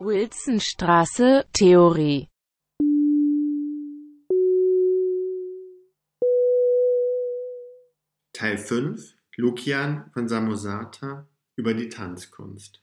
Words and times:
Wilsonstraße, 0.00 1.46
Theorie 1.52 2.28
Teil 8.32 8.58
5 8.58 9.14
Lukian 9.36 10.10
von 10.12 10.26
Samosata 10.26 11.28
über 11.54 11.74
die 11.74 11.88
Tanzkunst 11.88 12.82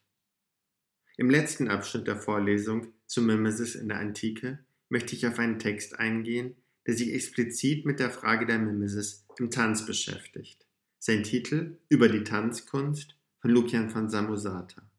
Im 1.17 1.29
letzten 1.29 1.67
Abschnitt 1.67 2.07
der 2.07 2.15
Vorlesung 2.15 2.93
zu 3.07 3.21
Mimesis 3.21 3.75
in 3.75 3.89
der 3.89 3.99
Antike 3.99 4.59
möchte 4.87 5.13
ich 5.13 5.27
auf 5.27 5.37
einen 5.37 5.59
Text 5.59 5.99
eingehen, 5.99 6.55
der 6.87 6.93
sich 6.93 7.13
explizit 7.13 7.85
mit 7.85 7.99
der 7.99 8.09
Frage 8.09 8.45
der 8.45 8.57
Mimesis 8.57 9.27
im 9.37 9.51
Tanz 9.51 9.85
beschäftigt. 9.85 10.65
Sein 10.97 11.23
Titel 11.23 11.77
Über 11.89 12.07
die 12.07 12.23
Tanzkunst 12.23 13.17
von 13.41 13.51
Lukian 13.51 13.89
von 13.89 14.09
Samosata. 14.09 14.90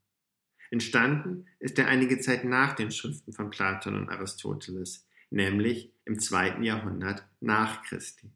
Entstanden 0.73 1.45
ist 1.59 1.79
er 1.79 1.87
einige 1.87 2.19
Zeit 2.19 2.45
nach 2.45 2.73
den 2.73 2.91
Schriften 2.91 3.35
von 3.35 3.51
Platon 3.51 3.95
und 3.95 4.09
Aristoteles, 4.09 5.07
nämlich 5.29 5.93
im 6.07 6.19
zweiten 6.19 6.63
Jahrhundert 6.63 7.27
nach 7.41 7.83
Christi. 7.83 8.31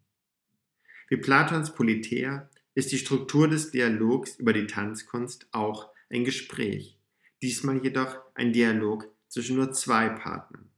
Wie 1.08 1.16
Platons 1.16 1.74
Politeia 1.74 2.50
ist 2.74 2.92
die 2.92 2.98
Struktur 2.98 3.48
des 3.48 3.70
Dialogs 3.70 4.36
über 4.36 4.52
die 4.52 4.66
Tanzkunst 4.66 5.48
auch 5.52 5.88
ein 6.10 6.24
Gespräch, 6.24 6.98
diesmal 7.40 7.82
jedoch 7.82 8.18
ein 8.34 8.52
Dialog 8.52 9.08
zwischen 9.28 9.56
nur 9.56 9.72
zwei 9.72 10.10
Partnern. 10.10 10.68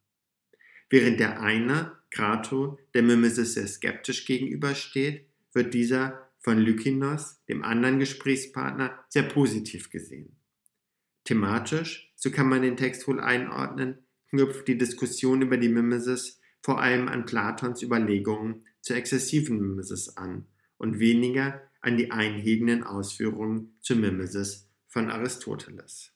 Während 0.89 1.19
der 1.19 1.41
eine, 1.41 1.99
Crato, 2.11 2.79
der 2.95 3.03
Mimesis 3.03 3.55
sehr 3.55 3.67
skeptisch 3.67 4.27
gegenübersteht, 4.27 5.27
wird 5.53 5.75
dieser 5.75 6.31
von 6.39 6.59
Lykinos, 6.59 7.45
dem 7.49 7.65
anderen 7.65 7.99
Gesprächspartner, 7.99 8.97
sehr 9.09 9.25
positiv 9.25 9.91
gesehen. 9.91 10.39
Thematisch, 11.29 12.11
so 12.17 12.31
kann 12.31 12.49
man 12.49 12.63
den 12.63 12.79
Text 12.79 13.07
wohl 13.07 13.21
einordnen, 13.21 13.99
knüpft 14.31 14.67
die 14.67 14.79
Diskussion 14.79 15.43
über 15.43 15.59
die 15.59 15.69
Mimesis 15.69 16.41
vor 16.63 16.81
allem 16.81 17.07
an 17.07 17.27
Platons 17.27 17.83
Überlegungen 17.83 18.65
zur 18.81 18.97
exzessiven 18.97 19.61
Mimesis 19.61 20.17
an 20.17 20.47
und 20.79 21.01
weniger 21.01 21.61
an 21.83 21.99
die 21.99 22.11
einhegenden 22.13 22.83
Ausführungen 22.83 23.77
zur 23.83 23.97
Mimesis 23.97 24.71
von 24.87 25.11
Aristoteles. 25.11 26.13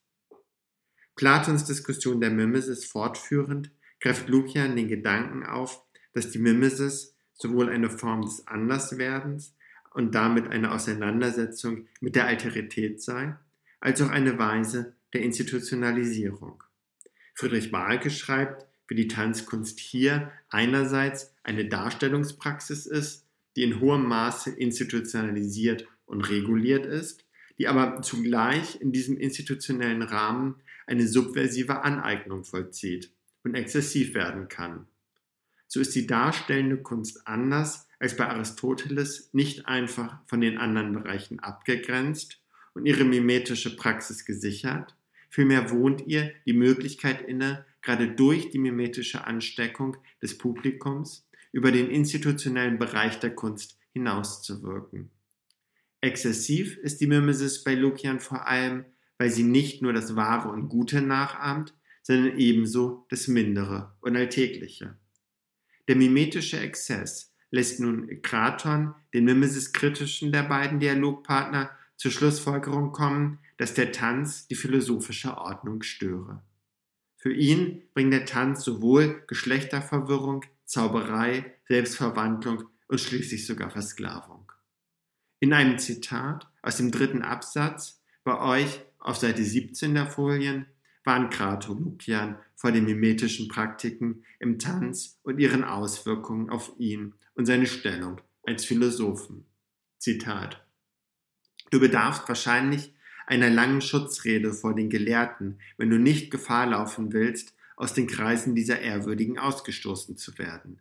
Platons 1.14 1.66
Diskussion 1.66 2.22
der 2.22 2.30
Mimesis 2.30 2.86
fortführend 2.86 3.70
greift 4.00 4.30
Lukian 4.30 4.76
den 4.76 4.88
Gedanken 4.88 5.44
auf, 5.44 5.84
dass 6.14 6.30
die 6.30 6.38
Mimesis 6.38 7.18
sowohl 7.34 7.68
eine 7.68 7.90
Form 7.90 8.22
des 8.22 8.46
Anderswerdens 8.46 9.54
und 9.92 10.14
damit 10.14 10.48
eine 10.48 10.72
Auseinandersetzung 10.72 11.86
mit 12.00 12.16
der 12.16 12.28
Alterität 12.28 13.02
sei, 13.02 13.36
als 13.78 14.00
auch 14.00 14.08
eine 14.08 14.38
Weise 14.38 14.96
der 15.12 15.22
Institutionalisierung. 15.22 16.62
Friedrich 17.34 17.72
Wahlke 17.72 18.10
schreibt, 18.10 18.66
wie 18.88 18.94
die 18.94 19.08
Tanzkunst 19.08 19.80
hier 19.80 20.30
einerseits 20.50 21.34
eine 21.42 21.66
Darstellungspraxis 21.66 22.86
ist, 22.86 23.26
die 23.56 23.62
in 23.62 23.80
hohem 23.80 24.06
Maße 24.06 24.50
institutionalisiert 24.50 25.86
und 26.06 26.22
reguliert 26.22 26.86
ist, 26.86 27.24
die 27.58 27.68
aber 27.68 28.02
zugleich 28.02 28.80
in 28.80 28.92
diesem 28.92 29.16
institutionellen 29.16 30.02
Rahmen 30.02 30.56
eine 30.86 31.06
subversive 31.06 31.82
Aneignung 31.82 32.44
vollzieht 32.44 33.12
und 33.44 33.54
exzessiv 33.54 34.14
werden 34.14 34.48
kann. 34.48 34.86
So 35.68 35.80
ist 35.80 35.94
die 35.94 36.06
darstellende 36.06 36.78
Kunst 36.78 37.26
anders 37.26 37.86
als 37.98 38.16
bei 38.16 38.28
Aristoteles 38.28 39.30
nicht 39.32 39.66
einfach 39.66 40.18
von 40.26 40.40
den 40.40 40.58
anderen 40.58 40.92
Bereichen 40.92 41.38
abgegrenzt 41.40 42.42
und 42.74 42.84
ihre 42.84 43.04
mimetische 43.04 43.76
Praxis 43.76 44.24
gesichert, 44.24 44.94
vielmehr 45.32 45.70
wohnt 45.70 46.06
ihr 46.06 46.32
die 46.46 46.52
Möglichkeit 46.52 47.22
inne, 47.22 47.64
gerade 47.80 48.12
durch 48.12 48.50
die 48.50 48.58
mimetische 48.58 49.26
Ansteckung 49.26 49.96
des 50.22 50.38
Publikums 50.38 51.26
über 51.50 51.72
den 51.72 51.90
institutionellen 51.90 52.78
Bereich 52.78 53.18
der 53.18 53.34
Kunst 53.34 53.78
hinauszuwirken. 53.92 55.10
Exzessiv 56.00 56.76
ist 56.78 57.00
die 57.00 57.06
Mimesis 57.06 57.64
bei 57.64 57.74
Lukian 57.74 58.20
vor 58.20 58.46
allem, 58.46 58.84
weil 59.18 59.30
sie 59.30 59.44
nicht 59.44 59.82
nur 59.82 59.92
das 59.92 60.16
Wahre 60.16 60.50
und 60.50 60.68
Gute 60.68 61.00
nachahmt, 61.00 61.74
sondern 62.02 62.38
ebenso 62.38 63.06
das 63.08 63.28
Mindere 63.28 63.94
und 64.00 64.16
Alltägliche. 64.16 64.96
Der 65.88 65.96
mimetische 65.96 66.58
Exzess 66.58 67.32
lässt 67.50 67.80
nun 67.80 68.20
Kraton, 68.22 68.94
den 69.14 69.24
Mimesis-kritischen 69.24 70.32
der 70.32 70.42
beiden 70.42 70.80
Dialogpartner, 70.80 71.70
zur 71.96 72.10
Schlussfolgerung 72.10 72.90
kommen, 72.90 73.38
dass 73.62 73.74
der 73.74 73.92
Tanz 73.92 74.48
die 74.48 74.56
philosophische 74.56 75.38
Ordnung 75.38 75.82
störe. 75.82 76.42
Für 77.16 77.32
ihn 77.32 77.84
bringt 77.94 78.12
der 78.12 78.24
Tanz 78.24 78.64
sowohl 78.64 79.22
Geschlechterverwirrung, 79.28 80.44
Zauberei, 80.64 81.54
Selbstverwandlung 81.68 82.64
und 82.88 83.00
schließlich 83.00 83.46
sogar 83.46 83.70
Versklavung. 83.70 84.50
In 85.38 85.52
einem 85.52 85.78
Zitat 85.78 86.50
aus 86.60 86.78
dem 86.78 86.90
dritten 86.90 87.22
Absatz 87.22 88.02
bei 88.24 88.36
euch 88.40 88.80
auf 88.98 89.18
Seite 89.18 89.44
17 89.44 89.94
der 89.94 90.08
Folien 90.08 90.66
warnt 91.04 91.32
Krato 91.32 91.72
Lukian 91.72 92.40
vor 92.56 92.72
den 92.72 92.84
mimetischen 92.84 93.46
Praktiken 93.46 94.24
im 94.40 94.58
Tanz 94.58 95.20
und 95.22 95.38
ihren 95.38 95.62
Auswirkungen 95.62 96.50
auf 96.50 96.72
ihn 96.78 97.14
und 97.36 97.46
seine 97.46 97.66
Stellung 97.66 98.20
als 98.42 98.64
Philosophen. 98.64 99.46
Zitat. 99.98 100.66
Du 101.70 101.78
bedarfst 101.78 102.26
wahrscheinlich 102.26 102.92
einer 103.32 103.48
langen 103.48 103.80
Schutzrede 103.80 104.52
vor 104.52 104.74
den 104.74 104.90
Gelehrten, 104.90 105.58
wenn 105.78 105.88
du 105.88 105.98
nicht 105.98 106.30
Gefahr 106.30 106.66
laufen 106.66 107.14
willst, 107.14 107.54
aus 107.76 107.94
den 107.94 108.06
Kreisen 108.06 108.54
dieser 108.54 108.80
Ehrwürdigen 108.80 109.38
ausgestoßen 109.38 110.18
zu 110.18 110.36
werden. 110.36 110.80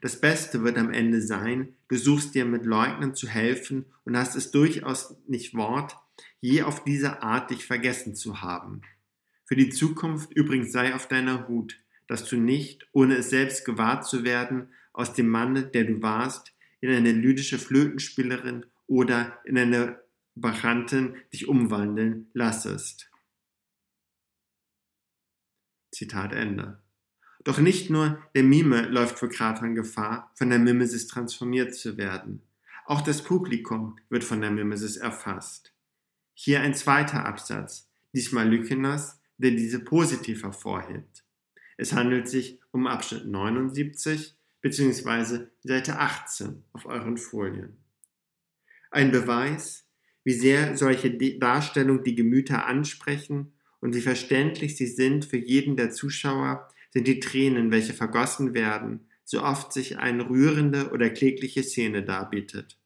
Das 0.00 0.20
Beste 0.20 0.64
wird 0.64 0.78
am 0.78 0.90
Ende 0.92 1.22
sein, 1.22 1.76
du 1.86 1.96
suchst 1.96 2.34
dir 2.34 2.44
mit 2.44 2.66
Leugnern 2.66 3.14
zu 3.14 3.28
helfen 3.28 3.84
und 4.04 4.16
hast 4.16 4.34
es 4.34 4.50
durchaus 4.50 5.14
nicht 5.28 5.54
Wort, 5.54 5.96
je 6.40 6.62
auf 6.62 6.82
diese 6.82 7.22
Art 7.22 7.50
dich 7.50 7.66
vergessen 7.66 8.16
zu 8.16 8.42
haben. 8.42 8.82
Für 9.44 9.54
die 9.54 9.70
Zukunft 9.70 10.32
übrigens 10.32 10.72
sei 10.72 10.96
auf 10.96 11.06
deiner 11.06 11.46
Hut, 11.46 11.78
dass 12.08 12.24
du 12.24 12.36
nicht, 12.36 12.88
ohne 12.90 13.14
es 13.14 13.30
selbst 13.30 13.64
gewahrt 13.64 14.06
zu 14.06 14.24
werden, 14.24 14.70
aus 14.92 15.14
dem 15.14 15.28
Manne, 15.28 15.62
der 15.62 15.84
du 15.84 16.02
warst, 16.02 16.52
in 16.80 16.90
eine 16.90 17.12
lydische 17.12 17.58
Flötenspielerin 17.58 18.66
oder 18.88 19.38
in 19.44 19.56
eine 19.56 20.01
Bacchantin 20.34 21.16
dich 21.32 21.48
umwandeln 21.48 22.30
lassest. 22.32 23.10
Zitat 25.90 26.32
Ende. 26.32 26.80
Doch 27.44 27.58
nicht 27.58 27.90
nur 27.90 28.22
der 28.34 28.44
Mime 28.44 28.82
läuft 28.82 29.18
für 29.18 29.28
Kraton 29.28 29.74
Gefahr, 29.74 30.32
von 30.34 30.48
der 30.48 30.58
Mimesis 30.58 31.06
transformiert 31.06 31.74
zu 31.74 31.96
werden. 31.96 32.42
Auch 32.86 33.00
das 33.00 33.22
Publikum 33.22 33.98
wird 34.08 34.24
von 34.24 34.40
der 34.40 34.50
Mimesis 34.50 34.96
erfasst. 34.96 35.72
Hier 36.34 36.60
ein 36.60 36.74
zweiter 36.74 37.26
Absatz, 37.26 37.90
diesmal 38.12 38.48
Lykinos, 38.48 39.20
der 39.38 39.50
diese 39.50 39.80
positiv 39.80 40.42
hervorhebt. 40.42 41.24
Es 41.76 41.92
handelt 41.92 42.28
sich 42.28 42.60
um 42.70 42.86
Abschnitt 42.86 43.26
79 43.26 44.36
bzw. 44.60 45.46
Seite 45.62 45.98
18 45.98 46.64
auf 46.72 46.86
euren 46.86 47.16
Folien. 47.16 47.76
Ein 48.90 49.10
Beweis, 49.10 49.86
wie 50.24 50.32
sehr 50.32 50.76
solche 50.76 51.10
Darstellungen 51.38 52.04
die 52.04 52.14
Gemüter 52.14 52.66
ansprechen 52.66 53.52
und 53.80 53.94
wie 53.94 54.00
verständlich 54.00 54.76
sie 54.76 54.86
sind 54.86 55.24
für 55.24 55.36
jeden 55.36 55.76
der 55.76 55.90
Zuschauer, 55.90 56.68
sind 56.90 57.08
die 57.08 57.20
Tränen, 57.20 57.70
welche 57.70 57.94
vergossen 57.94 58.54
werden, 58.54 59.06
so 59.24 59.42
oft 59.42 59.72
sich 59.72 59.98
eine 59.98 60.28
rührende 60.28 60.90
oder 60.90 61.10
klägliche 61.10 61.62
Szene 61.62 62.02
darbietet. 62.02 62.78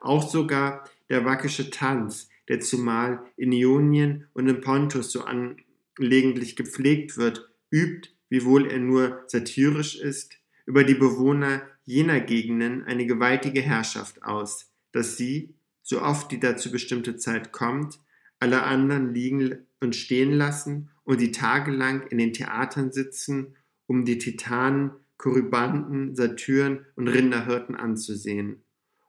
Auch 0.00 0.28
sogar 0.28 0.88
der 1.08 1.24
wackische 1.24 1.70
Tanz, 1.70 2.28
der 2.48 2.60
zumal 2.60 3.24
in 3.36 3.52
Ionien 3.52 4.26
und 4.32 4.48
im 4.48 4.60
Pontus 4.60 5.12
so 5.12 5.24
anlegentlich 5.24 6.56
gepflegt 6.56 7.16
wird, 7.16 7.48
übt, 7.70 8.10
wiewohl 8.28 8.70
er 8.70 8.78
nur 8.78 9.22
satirisch 9.26 9.96
ist, 9.96 10.38
über 10.64 10.84
die 10.84 10.94
Bewohner 10.94 11.62
jener 11.84 12.20
Gegenden 12.20 12.82
eine 12.84 13.06
gewaltige 13.06 13.62
Herrschaft 13.62 14.22
aus, 14.22 14.72
dass 14.92 15.16
sie, 15.16 15.54
so 15.86 16.02
oft 16.02 16.32
die 16.32 16.40
dazu 16.40 16.72
bestimmte 16.72 17.16
Zeit 17.16 17.52
kommt, 17.52 18.00
alle 18.40 18.64
anderen 18.64 19.14
liegen 19.14 19.66
und 19.78 19.94
stehen 19.94 20.32
lassen 20.32 20.90
und 21.04 21.20
die 21.20 21.30
tagelang 21.30 22.02
in 22.08 22.18
den 22.18 22.32
Theatern 22.32 22.90
sitzen, 22.90 23.54
um 23.86 24.04
die 24.04 24.18
Titanen, 24.18 24.90
Korybanten, 25.16 26.16
Satyren 26.16 26.84
und 26.96 27.06
Rinderhirten 27.06 27.76
anzusehen. 27.76 28.64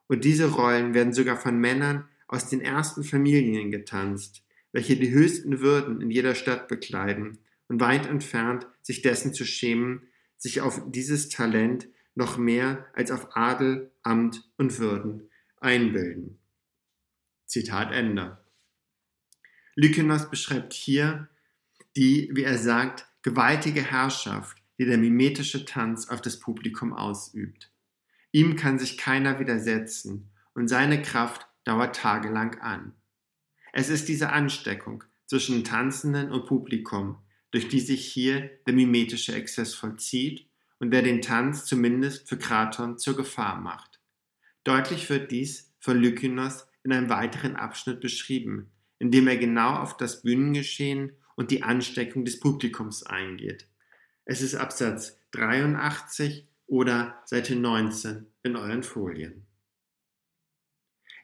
Und 0.05 0.23
diese 0.23 0.51
Rollen 0.51 0.93
werden 0.93 1.13
sogar 1.13 1.37
von 1.37 1.57
Männern 1.57 2.07
aus 2.27 2.47
den 2.47 2.61
ersten 2.61 3.03
Familien 3.03 3.71
getanzt, 3.71 4.43
welche 4.71 4.95
die 4.95 5.09
höchsten 5.09 5.59
Würden 5.59 5.99
in 5.99 6.11
jeder 6.11 6.35
Stadt 6.35 6.67
bekleiden 6.67 7.39
und 7.69 7.81
weit 7.81 8.05
entfernt 8.05 8.67
sich 8.83 9.01
dessen 9.01 9.33
zu 9.33 9.45
schämen, 9.45 10.03
sich 10.37 10.61
auf 10.61 10.79
dieses 10.91 11.29
Talent 11.29 11.89
noch 12.13 12.37
mehr 12.37 12.85
als 12.93 13.09
auf 13.09 13.35
Adel, 13.35 13.91
Amt 14.03 14.47
und 14.57 14.77
Würden 14.77 15.29
einbilden. 15.59 16.37
Zitat 17.47 17.91
Ende. 17.91 18.37
Lykinos 19.75 20.29
beschreibt 20.29 20.73
hier 20.73 21.29
die, 21.95 22.29
wie 22.33 22.43
er 22.43 22.57
sagt, 22.57 23.07
gewaltige 23.23 23.81
Herrschaft, 23.81 24.57
die 24.77 24.85
der 24.85 24.97
mimetische 24.97 25.65
Tanz 25.65 26.09
auf 26.09 26.21
das 26.21 26.39
Publikum 26.39 26.93
ausübt. 26.93 27.71
Ihm 28.31 28.55
kann 28.55 28.77
sich 28.77 28.97
keiner 28.97 29.39
widersetzen 29.39 30.29
und 30.53 30.67
seine 30.67 31.01
Kraft 31.01 31.47
dauert 31.63 31.95
tagelang 31.95 32.59
an. 32.59 32.93
Es 33.73 33.89
ist 33.89 34.07
diese 34.07 34.29
Ansteckung 34.29 35.03
zwischen 35.25 35.63
Tanzenden 35.63 36.31
und 36.31 36.45
Publikum, 36.45 37.17
durch 37.51 37.67
die 37.67 37.79
sich 37.79 38.05
hier 38.05 38.49
der 38.67 38.73
mimetische 38.73 39.33
Exzess 39.33 39.73
vollzieht 39.73 40.49
und 40.79 40.91
der 40.91 41.01
den 41.01 41.21
Tanz 41.21 41.65
zumindest 41.65 42.27
für 42.27 42.37
Kraton 42.37 42.97
zur 42.97 43.15
Gefahr 43.15 43.59
macht. 43.59 43.99
Deutlich 44.63 45.09
wird 45.09 45.31
dies 45.31 45.73
von 45.79 45.97
Lykinos 45.97 46.66
in 46.87 46.93
einem 46.93 47.09
weiteren 47.09 47.57
Abschnitt 47.57 47.99
beschrieben, 47.99 48.71
in 48.97 49.11
dem 49.11 49.27
er 49.27 49.35
genau 49.35 49.75
auf 49.75 49.97
das 49.97 50.21
Bühnengeschehen 50.21 51.11
und 51.35 51.51
die 51.51 51.61
Ansteckung 51.61 52.23
des 52.23 52.39
Publikums 52.39 53.03
eingeht. 53.03 53.67
Es 54.23 54.41
ist 54.41 54.55
Absatz 54.55 55.19
83 55.31 56.47
oder 56.65 57.21
Seite 57.25 57.57
19 57.57 58.27
in 58.43 58.55
euren 58.55 58.83
Folien. 58.83 59.45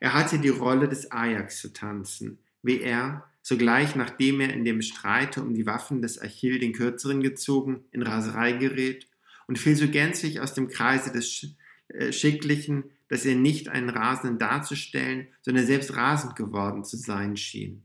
Er 0.02 0.14
hatte 0.14 0.38
die 0.40 0.50
Rolle 0.50 0.90
des 0.90 1.12
Ajax 1.14 1.62
zu 1.62 1.72
tanzen, 1.72 2.40
wie 2.62 2.82
er, 2.82 3.24
sogleich 3.42 3.96
nachdem 3.96 4.42
er 4.42 4.54
in 4.54 4.66
dem 4.66 4.82
Streite 4.82 5.42
um 5.42 5.54
die 5.54 5.66
Waffen 5.66 6.02
des 6.02 6.22
Achill 6.22 6.60
den 6.60 6.74
Kürzeren 6.74 7.22
gezogen, 7.22 7.86
in 7.92 8.02
Raserei 8.02 8.52
gerät 8.52 9.08
und 9.48 9.58
fiel 9.58 9.78
so 9.78 9.88
gänzlich 9.88 10.42
aus 10.42 10.54
dem 10.54 10.68
Kreise 10.68 11.14
des 11.14 11.56
äh, 11.88 12.12
Schicklichen, 12.12 12.92
dass 13.14 13.26
er 13.26 13.36
nicht 13.36 13.70
einen 13.70 13.90
Rasenden 13.90 14.40
darzustellen, 14.40 15.28
sondern 15.44 15.68
selbst 15.68 15.96
rasend 15.96 16.36
geworden 16.36 16.84
zu 16.84 16.98
sein 16.98 17.38
schien. 17.38 17.84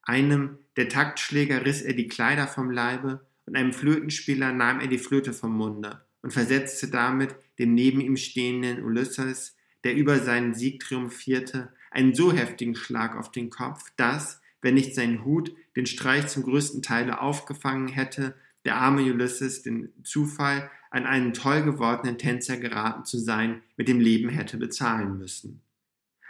Einem 0.00 0.56
der 0.78 0.88
Taktschläger 0.88 1.66
riss 1.66 1.82
er 1.82 1.92
die 1.92 2.08
Kleider 2.08 2.46
vom 2.46 2.70
Leibe 2.70 3.26
und 3.44 3.56
einem 3.56 3.74
Flötenspieler 3.74 4.54
nahm 4.54 4.80
er 4.80 4.86
die 4.86 4.96
Flöte 4.96 5.34
vom 5.34 5.54
Munde 5.54 6.06
und 6.22 6.32
versetzte 6.32 6.88
damit 6.88 7.36
dem 7.58 7.74
neben 7.74 8.00
ihm 8.00 8.16
stehenden 8.16 8.82
Ulysses, 8.82 9.54
der 9.84 9.96
über 9.96 10.18
seinen 10.18 10.54
Sieg 10.54 10.80
triumphierte, 10.80 11.68
einen 11.90 12.14
so 12.14 12.32
heftigen 12.32 12.74
Schlag 12.74 13.16
auf 13.16 13.32
den 13.32 13.50
Kopf, 13.50 13.84
dass, 13.98 14.40
wenn 14.62 14.72
nicht 14.72 14.94
sein 14.94 15.26
Hut 15.26 15.54
den 15.76 15.84
Streich 15.84 16.28
zum 16.28 16.44
größten 16.44 16.80
Teile 16.80 17.20
aufgefangen 17.20 17.88
hätte, 17.88 18.34
der 18.64 18.76
arme 18.76 19.02
Ulysses 19.02 19.62
den 19.62 19.92
Zufall, 20.04 20.70
an 20.90 21.06
einen 21.06 21.32
toll 21.32 21.62
gewordenen 21.62 22.18
Tänzer 22.18 22.58
geraten 22.58 23.04
zu 23.04 23.18
sein, 23.18 23.62
mit 23.76 23.88
dem 23.88 23.98
Leben 23.98 24.28
hätte 24.28 24.58
bezahlen 24.58 25.18
müssen. 25.18 25.62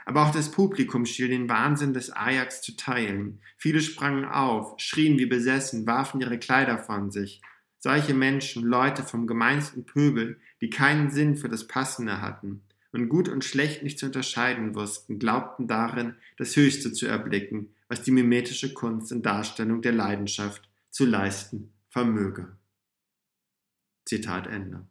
Aber 0.04 0.22
auch 0.22 0.32
das 0.32 0.50
Publikum 0.50 1.04
schien 1.04 1.30
den 1.30 1.48
Wahnsinn 1.48 1.92
des 1.92 2.10
Ajax 2.10 2.62
zu 2.62 2.76
teilen. 2.76 3.40
Viele 3.56 3.80
sprangen 3.80 4.24
auf, 4.24 4.74
schrien 4.78 5.18
wie 5.18 5.26
besessen, 5.26 5.86
warfen 5.86 6.20
ihre 6.20 6.38
Kleider 6.38 6.78
von 6.78 7.10
sich. 7.10 7.40
Solche 7.78 8.14
Menschen, 8.14 8.64
Leute 8.64 9.02
vom 9.02 9.26
gemeinsten 9.26 9.84
Pöbel, 9.84 10.40
die 10.60 10.70
keinen 10.70 11.10
Sinn 11.10 11.36
für 11.36 11.48
das 11.48 11.66
Passende 11.66 12.20
hatten 12.20 12.62
und 12.92 13.08
gut 13.08 13.28
und 13.28 13.44
schlecht 13.44 13.82
nicht 13.82 13.98
zu 13.98 14.06
unterscheiden 14.06 14.74
wussten, 14.74 15.18
glaubten 15.18 15.66
darin, 15.66 16.14
das 16.36 16.54
Höchste 16.54 16.92
zu 16.92 17.06
erblicken, 17.06 17.74
was 17.88 18.02
die 18.02 18.10
mimetische 18.10 18.72
Kunst 18.74 19.10
in 19.10 19.22
Darstellung 19.22 19.82
der 19.82 19.92
Leidenschaft 19.92 20.68
zu 20.90 21.04
leisten 21.04 21.72
vermöge. 21.92 22.56
Zitat 24.06 24.46
Ende. 24.46 24.88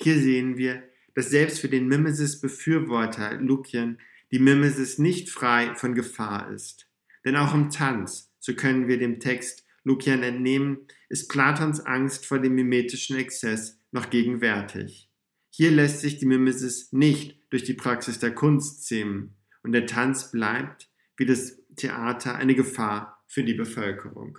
Hier 0.00 0.18
sehen 0.18 0.56
wir, 0.56 0.84
dass 1.14 1.30
selbst 1.30 1.58
für 1.58 1.68
den 1.68 1.88
Mimesis-Befürworter 1.88 3.40
Lukian 3.40 3.98
die 4.30 4.38
Mimesis 4.38 4.98
nicht 4.98 5.30
frei 5.30 5.74
von 5.74 5.94
Gefahr 5.94 6.52
ist. 6.52 6.88
Denn 7.24 7.36
auch 7.36 7.54
im 7.54 7.70
Tanz, 7.70 8.32
so 8.38 8.54
können 8.54 8.86
wir 8.86 8.98
dem 8.98 9.18
Text 9.18 9.66
Lukian 9.82 10.22
entnehmen, 10.22 10.86
ist 11.08 11.28
Platons 11.28 11.80
Angst 11.80 12.26
vor 12.26 12.38
dem 12.38 12.54
mimetischen 12.54 13.16
Exzess 13.16 13.80
noch 13.90 14.10
gegenwärtig. 14.10 15.10
Hier 15.50 15.70
lässt 15.70 16.00
sich 16.00 16.18
die 16.18 16.26
Mimesis 16.26 16.92
nicht 16.92 17.40
durch 17.50 17.64
die 17.64 17.74
Praxis 17.74 18.18
der 18.18 18.34
Kunst 18.34 18.84
zähmen 18.84 19.36
und 19.62 19.72
der 19.72 19.86
Tanz 19.86 20.30
bleibt, 20.30 20.90
wie 21.16 21.26
das 21.26 21.58
Theater, 21.76 22.36
eine 22.36 22.54
Gefahr 22.54 23.24
für 23.26 23.42
die 23.42 23.54
Bevölkerung. 23.54 24.38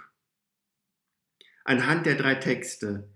Anhand 1.69 2.07
der 2.07 2.15
drei 2.15 2.33
Texte, 2.33 3.07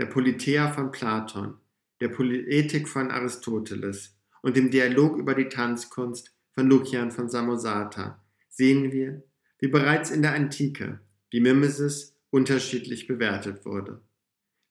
der 0.00 0.06
Politeia 0.06 0.66
von 0.72 0.90
Platon, 0.90 1.58
der 2.00 2.08
Poetik 2.08 2.88
von 2.88 3.08
Aristoteles 3.08 4.16
und 4.42 4.56
dem 4.56 4.72
Dialog 4.72 5.16
über 5.16 5.36
die 5.36 5.48
Tanzkunst 5.48 6.34
von 6.50 6.68
Lukian 6.68 7.12
von 7.12 7.28
Samosata 7.28 8.20
sehen 8.48 8.90
wir, 8.90 9.22
wie 9.60 9.68
bereits 9.68 10.10
in 10.10 10.22
der 10.22 10.34
Antike 10.34 10.98
die 11.32 11.38
Mimesis 11.38 12.16
unterschiedlich 12.30 13.06
bewertet 13.06 13.64
wurde. 13.64 14.00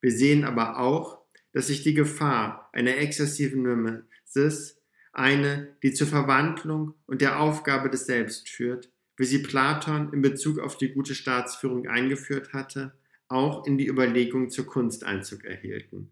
Wir 0.02 0.12
sehen 0.12 0.44
aber 0.44 0.78
auch, 0.78 1.20
dass 1.54 1.68
sich 1.68 1.82
die 1.82 1.94
Gefahr 1.94 2.70
einer 2.74 2.98
exzessiven 2.98 3.62
Mimesis, 3.62 4.82
eine, 5.14 5.78
die 5.82 5.94
zur 5.94 6.08
Verwandlung 6.08 6.94
und 7.06 7.22
der 7.22 7.40
Aufgabe 7.40 7.90
des 7.90 8.06
Selbst 8.06 8.50
führt, 8.50 8.92
wie 9.16 9.24
sie 9.24 9.40
Platon 9.40 10.12
in 10.12 10.22
Bezug 10.22 10.60
auf 10.60 10.76
die 10.76 10.92
gute 10.92 11.16
Staatsführung 11.16 11.88
eingeführt 11.88 12.52
hatte, 12.52 13.00
auch 13.30 13.66
in 13.66 13.78
die 13.78 13.88
Überlegung 13.88 14.50
zur 14.50 14.66
Kunst 14.66 15.04
Einzug 15.04 15.46
erhielten. 15.46 16.10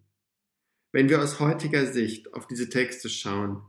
Wenn 0.92 1.10
wir 1.10 1.22
aus 1.22 1.40
heutiger 1.40 1.86
Sicht 1.86 2.34
auf 2.34 2.48
diese 2.48 2.70
Texte 2.70 3.10
schauen, 3.10 3.62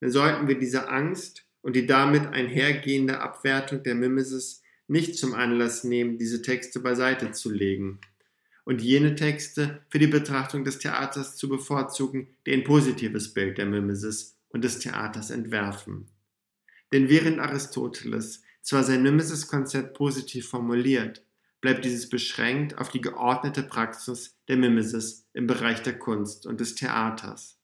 dann 0.00 0.10
sollten 0.10 0.46
wir 0.48 0.58
diese 0.58 0.88
Angst 0.88 1.46
und 1.62 1.74
die 1.74 1.86
damit 1.86 2.26
einhergehende 2.26 3.20
Abwertung 3.20 3.82
der 3.82 3.94
Mimesis 3.94 4.62
nicht 4.88 5.16
zum 5.16 5.34
Anlass 5.34 5.84
nehmen, 5.84 6.18
diese 6.18 6.42
Texte 6.42 6.80
beiseite 6.80 7.32
zu 7.32 7.50
legen 7.50 8.00
und 8.66 8.82
jene 8.82 9.14
Texte 9.14 9.80
für 9.88 10.00
die 10.00 10.08
Betrachtung 10.08 10.64
des 10.64 10.78
Theaters 10.78 11.36
zu 11.36 11.48
bevorzugen, 11.48 12.36
die 12.46 12.52
ein 12.52 12.64
positives 12.64 13.32
Bild 13.32 13.58
der 13.58 13.66
Mimesis 13.66 14.36
und 14.48 14.64
des 14.64 14.80
Theaters 14.80 15.30
entwerfen. 15.30 16.08
Denn 16.92 17.08
während 17.08 17.38
Aristoteles 17.38 18.42
zwar 18.62 18.82
sein 18.82 19.04
Mimesis-Konzept 19.04 19.94
positiv 19.94 20.48
formuliert, 20.48 21.24
bleibt 21.66 21.84
dieses 21.84 22.08
beschränkt 22.08 22.78
auf 22.78 22.90
die 22.90 23.00
geordnete 23.00 23.64
Praxis 23.64 24.38
der 24.46 24.56
Mimesis 24.56 25.26
im 25.32 25.48
Bereich 25.48 25.82
der 25.82 25.98
Kunst 25.98 26.46
und 26.46 26.60
des 26.60 26.76
Theaters. 26.76 27.58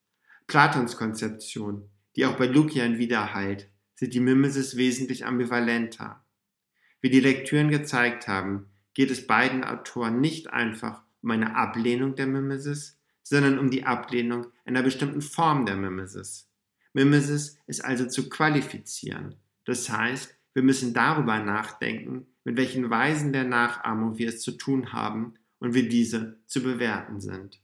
Platons 0.49 0.96
Konzeption, 0.96 1.88
die 2.16 2.26
auch 2.26 2.37
bei 2.37 2.46
Lukian 2.46 2.99
widerhallt, 2.99 3.69
sieht 3.94 4.12
die 4.12 4.19
Mimesis 4.19 4.76
wesentlich 4.76 5.25
ambivalenter. 5.25 6.25
Wie 7.00 7.10
die 7.10 7.20
Lektüren 7.20 7.70
gezeigt 7.70 8.26
haben, 8.26 8.73
geht 8.92 9.12
es 9.12 9.28
beiden 9.28 9.62
Autoren 9.62 10.21
nicht 10.21 10.52
einfach 10.52 11.04
um 11.23 11.30
eine 11.30 11.54
Ablehnung 11.54 12.16
der 12.16 12.26
Mimesis, 12.26 12.99
sondern 13.23 13.56
um 13.56 13.71
die 13.71 13.85
Ablehnung 13.85 14.49
einer 14.64 14.82
bestimmten 14.82 15.23
Form 15.23 15.64
der 15.64 15.76
Mimesis. 15.76 16.50
Mimesis 16.92 17.56
ist 17.68 17.85
also 17.85 18.09
zu 18.09 18.28
qualifizieren. 18.28 19.37
Das 19.64 19.88
heißt, 19.88 20.37
wir 20.54 20.62
müssen 20.62 20.94
darüber 20.94 21.38
nachdenken, 21.38 22.26
mit 22.44 22.56
welchen 22.56 22.90
Weisen 22.90 23.32
der 23.32 23.44
Nachahmung 23.44 24.18
wir 24.18 24.28
es 24.28 24.40
zu 24.40 24.52
tun 24.52 24.92
haben 24.92 25.35
und 25.59 25.75
wie 25.75 25.88
diese 25.88 26.38
zu 26.47 26.62
bewerten 26.62 27.21
sind. 27.21 27.61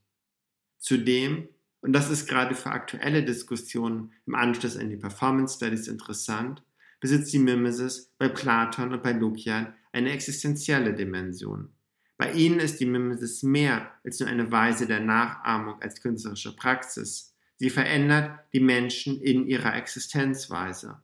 Zudem, 0.79 1.49
und 1.81 1.93
das 1.93 2.11
ist 2.11 2.29
gerade 2.29 2.55
für 2.55 2.71
aktuelle 2.71 3.25
Diskussionen 3.25 4.13
im 4.27 4.35
Anschluss 4.35 4.77
an 4.77 4.91
die 4.91 4.97
Performance 4.97 5.57
Studies 5.57 5.89
interessant, 5.89 6.63
besitzt 7.01 7.33
die 7.33 7.39
Mimesis 7.39 8.13
bei 8.19 8.29
Platon 8.29 8.93
und 8.93 9.03
bei 9.03 9.13
Lukian 9.13 9.75
eine 9.93 10.13
existenzielle 10.13 10.95
Dimension. 10.95 11.71
Bei 12.17 12.33
ihnen 12.33 12.59
ist 12.59 12.81
die 12.81 12.87
Mimesis 12.87 13.43
mehr 13.43 13.93
als 14.05 14.19
nur 14.19 14.29
eine 14.29 14.51
Weise 14.51 14.87
der 14.87 15.01
Nachahmung 15.01 15.81
als 15.81 16.01
künstlerische 16.01 16.55
Praxis. 16.55 17.35
Sie 17.57 17.71
verändert 17.71 18.41
die 18.53 18.61
Menschen 18.61 19.21
in 19.21 19.47
ihrer 19.47 19.77
Existenzweise. 19.77 21.01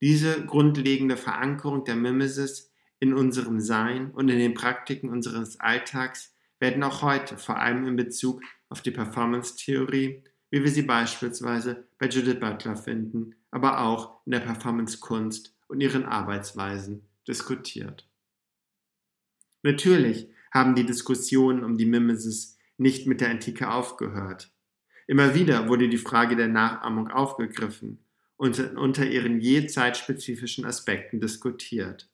Diese 0.00 0.46
grundlegende 0.46 1.18
Verankerung 1.18 1.84
der 1.84 1.96
Mimesis 1.96 2.72
in 3.00 3.12
unserem 3.12 3.60
Sein 3.60 4.10
und 4.12 4.28
in 4.30 4.38
den 4.38 4.54
Praktiken 4.54 5.10
unseres 5.10 5.60
Alltags 5.60 6.34
werden 6.58 6.82
auch 6.82 7.02
heute, 7.02 7.36
vor 7.36 7.58
allem 7.58 7.86
in 7.86 7.96
Bezug 7.96 8.42
auf 8.68 8.80
die 8.80 8.90
Performance-Theorie, 8.90 10.22
wie 10.50 10.64
wir 10.64 10.70
sie 10.70 10.82
beispielsweise 10.82 11.86
bei 11.98 12.08
Judith 12.08 12.40
Butler 12.40 12.76
finden, 12.76 13.34
aber 13.50 13.80
auch 13.80 14.20
in 14.24 14.32
der 14.32 14.40
Performance-Kunst 14.40 15.54
und 15.68 15.80
ihren 15.80 16.04
Arbeitsweisen 16.04 17.06
diskutiert. 17.28 18.08
Natürlich 19.62 20.28
haben 20.50 20.74
die 20.74 20.86
Diskussionen 20.86 21.62
um 21.62 21.76
die 21.76 21.86
Mimesis 21.86 22.58
nicht 22.78 23.06
mit 23.06 23.20
der 23.20 23.30
Antike 23.30 23.70
aufgehört. 23.70 24.50
Immer 25.06 25.34
wieder 25.34 25.68
wurde 25.68 25.88
die 25.88 25.98
Frage 25.98 26.36
der 26.36 26.48
Nachahmung 26.48 27.08
aufgegriffen 27.08 28.04
unter 28.40 29.06
ihren 29.06 29.40
je 29.40 29.66
zeitspezifischen 29.66 30.64
Aspekten 30.64 31.20
diskutiert 31.20 32.10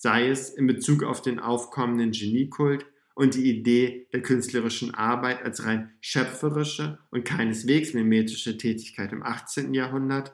sei 0.00 0.30
es 0.30 0.48
in 0.48 0.66
Bezug 0.66 1.02
auf 1.02 1.20
den 1.20 1.38
aufkommenden 1.38 2.12
Geniekult 2.12 2.86
und 3.14 3.34
die 3.34 3.50
Idee 3.50 4.08
der 4.14 4.22
künstlerischen 4.22 4.94
Arbeit 4.94 5.42
als 5.42 5.66
rein 5.66 5.92
schöpferische 6.00 6.98
und 7.10 7.24
keineswegs 7.24 7.92
mimetische 7.92 8.56
Tätigkeit 8.56 9.12
im 9.12 9.22
18. 9.22 9.74
Jahrhundert, 9.74 10.32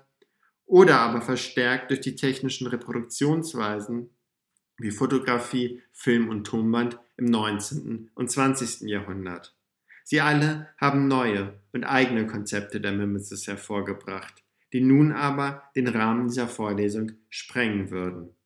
oder 0.66 1.00
aber 1.00 1.20
verstärkt 1.20 1.90
durch 1.90 2.00
die 2.00 2.14
technischen 2.14 2.68
Reproduktionsweisen 2.68 4.10
wie 4.78 4.92
Fotografie, 4.92 5.82
Film 5.90 6.28
und 6.28 6.46
Tonband 6.46 7.00
im 7.16 7.24
19. 7.24 8.10
und 8.14 8.30
20. 8.30 8.88
Jahrhundert. 8.88 9.56
Sie 10.04 10.20
alle 10.20 10.68
haben 10.78 11.08
neue 11.08 11.58
und 11.72 11.82
eigene 11.82 12.28
Konzepte 12.28 12.80
der 12.80 12.92
Mimesis 12.92 13.48
hervorgebracht, 13.48 14.44
die 14.76 14.82
nun 14.82 15.10
aber 15.10 15.62
den 15.74 15.88
Rahmen 15.88 16.28
dieser 16.28 16.48
Vorlesung 16.48 17.12
sprengen 17.30 17.90
würden. 17.90 18.36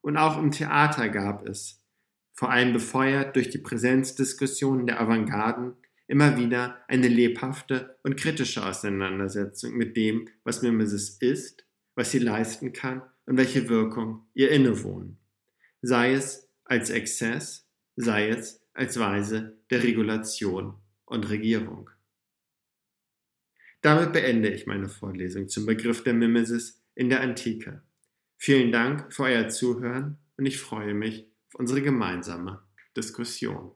Und 0.00 0.16
auch 0.16 0.38
im 0.38 0.52
Theater 0.52 1.10
gab 1.10 1.46
es, 1.46 1.84
vor 2.32 2.50
allem 2.50 2.72
befeuert 2.72 3.36
durch 3.36 3.50
die 3.50 3.58
Präsenzdiskussionen 3.58 4.86
der 4.86 5.02
Avantgarden, 5.02 5.74
immer 6.06 6.38
wieder 6.38 6.78
eine 6.88 7.08
lebhafte 7.08 7.98
und 8.04 8.16
kritische 8.16 8.64
Auseinandersetzung 8.64 9.74
mit 9.74 9.98
dem, 9.98 10.28
was 10.44 10.62
Mimesis 10.62 11.18
ist, 11.20 11.66
was 11.94 12.10
sie 12.10 12.20
leisten 12.20 12.72
kann 12.72 13.02
und 13.26 13.36
welche 13.36 13.68
Wirkung 13.68 14.26
ihr 14.32 14.50
innewohnen. 14.52 15.18
Sei 15.82 16.14
es 16.14 16.48
als 16.64 16.88
Exzess, 16.88 17.68
sei 17.96 18.30
es 18.30 18.66
als 18.72 18.98
Weise 18.98 19.58
der 19.70 19.82
Regulation 19.82 20.76
und 21.04 21.28
Regierung. 21.28 21.90
Damit 23.82 24.12
beende 24.12 24.50
ich 24.50 24.66
meine 24.66 24.88
Vorlesung 24.88 25.48
zum 25.48 25.66
Begriff 25.66 26.02
der 26.02 26.12
Mimesis 26.12 26.82
in 26.94 27.08
der 27.08 27.22
Antike. 27.22 27.82
Vielen 28.36 28.72
Dank 28.72 29.12
für 29.12 29.24
euer 29.24 29.48
Zuhören 29.48 30.18
und 30.36 30.46
ich 30.46 30.58
freue 30.58 30.94
mich 30.94 31.26
auf 31.48 31.60
unsere 31.60 31.82
gemeinsame 31.82 32.62
Diskussion. 32.96 33.72